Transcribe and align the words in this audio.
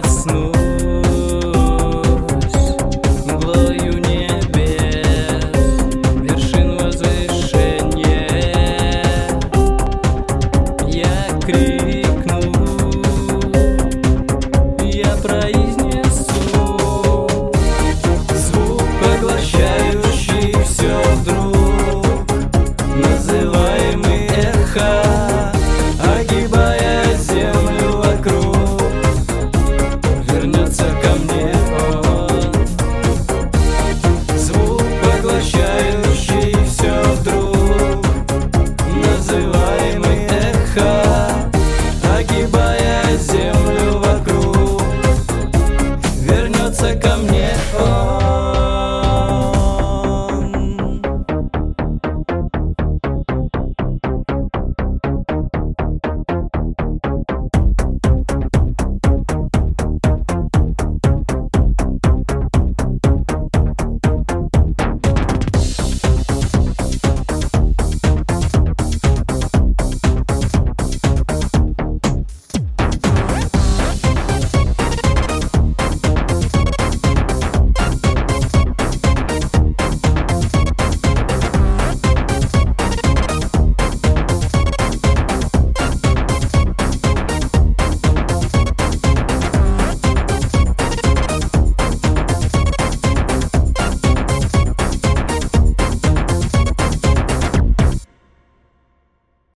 Smooth. 0.00 0.71